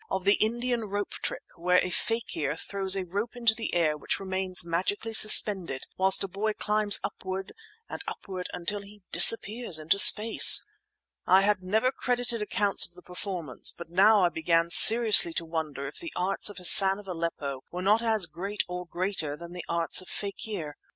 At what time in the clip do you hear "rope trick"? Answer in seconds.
0.85-1.43